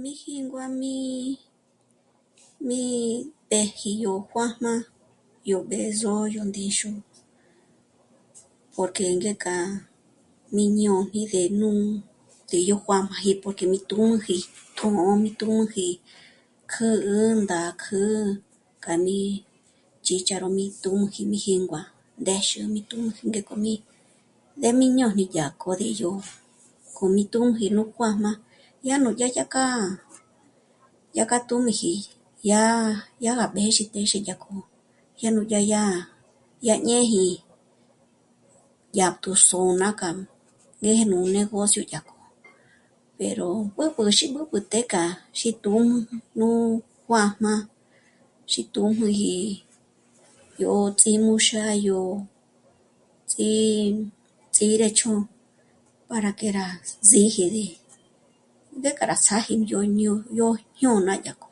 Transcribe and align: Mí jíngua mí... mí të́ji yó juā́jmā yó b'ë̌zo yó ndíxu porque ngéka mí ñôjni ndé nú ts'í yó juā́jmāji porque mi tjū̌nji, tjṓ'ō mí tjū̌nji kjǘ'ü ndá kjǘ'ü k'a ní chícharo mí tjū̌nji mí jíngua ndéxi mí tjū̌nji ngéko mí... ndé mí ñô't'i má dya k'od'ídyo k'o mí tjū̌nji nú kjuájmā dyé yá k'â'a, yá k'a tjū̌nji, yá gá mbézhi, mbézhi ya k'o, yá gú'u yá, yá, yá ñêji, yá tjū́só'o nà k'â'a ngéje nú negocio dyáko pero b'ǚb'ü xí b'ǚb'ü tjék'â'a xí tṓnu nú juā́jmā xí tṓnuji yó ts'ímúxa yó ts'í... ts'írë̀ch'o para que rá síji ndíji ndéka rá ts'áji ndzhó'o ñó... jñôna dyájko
Mí 0.00 0.10
jíngua 0.22 0.66
mí... 0.80 0.96
mí 2.68 2.82
të́ji 3.50 3.90
yó 4.04 4.14
juā́jmā 4.30 4.72
yó 5.50 5.58
b'ë̌zo 5.68 6.14
yó 6.34 6.42
ndíxu 6.50 6.90
porque 8.74 9.06
ngéka 9.18 9.54
mí 10.54 10.64
ñôjni 10.80 11.20
ndé 11.26 11.42
nú 11.60 11.70
ts'í 12.48 12.58
yó 12.70 12.76
juā́jmāji 12.86 13.30
porque 13.42 13.64
mi 13.72 13.78
tjū̌nji, 13.90 14.36
tjṓ'ō 14.76 15.12
mí 15.22 15.30
tjū̌nji 15.40 15.86
kjǘ'ü 16.72 17.18
ndá 17.42 17.60
kjǘ'ü 17.82 18.18
k'a 18.84 18.94
ní 19.06 19.18
chícharo 20.04 20.48
mí 20.56 20.64
tjū̌nji 20.82 21.22
mí 21.30 21.38
jíngua 21.44 21.80
ndéxi 22.22 22.56
mí 22.74 22.80
tjū̌nji 22.88 23.20
ngéko 23.30 23.54
mí... 23.64 23.72
ndé 24.58 24.68
mí 24.78 24.86
ñô't'i 24.98 25.24
má 25.26 25.30
dya 25.34 25.44
k'od'ídyo 25.60 26.10
k'o 26.94 27.04
mí 27.14 27.22
tjū̌nji 27.32 27.66
nú 27.76 27.82
kjuájmā 27.94 28.30
dyé 28.82 29.26
yá 29.36 29.44
k'â'a, 29.52 29.82
yá 31.16 31.24
k'a 31.30 31.38
tjū̌nji, 31.48 31.92
yá 33.20 33.32
gá 33.38 33.46
mbézhi, 33.50 33.84
mbézhi 33.88 34.18
ya 34.28 34.34
k'o, 34.42 34.54
yá 35.22 35.28
gú'u 35.34 35.46
yá, 35.52 35.60
yá, 35.72 35.82
yá 36.66 36.74
ñêji, 36.86 37.24
yá 38.98 39.06
tjū́só'o 39.22 39.70
nà 39.80 39.88
k'â'a 40.00 40.24
ngéje 40.80 41.04
nú 41.10 41.18
negocio 41.34 41.82
dyáko 41.90 42.12
pero 43.18 43.48
b'ǚb'ü 43.76 44.02
xí 44.18 44.26
b'ǚb'ü 44.34 44.58
tjék'â'a 44.70 45.08
xí 45.38 45.50
tṓnu 45.64 45.94
nú 46.38 46.48
juā́jmā 47.08 47.52
xí 48.50 48.62
tṓnuji 48.74 49.32
yó 50.62 50.72
ts'ímúxa 51.00 51.64
yó 51.88 52.00
ts'í... 53.30 53.50
ts'írë̀ch'o 54.54 55.12
para 56.08 56.30
que 56.38 56.48
rá 56.56 56.66
síji 57.08 57.42
ndíji 57.50 57.74
ndéka 58.78 59.02
rá 59.10 59.16
ts'áji 59.24 59.52
ndzhó'o 59.60 59.84
ñó... 59.98 60.12
jñôna 60.78 61.14
dyájko 61.24 61.48